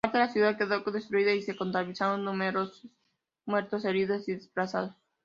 [0.03, 2.87] Parte de la ciudad quedó destruida, y se contabilizaron numerosos
[3.45, 4.95] muertos, heridos y desplazados.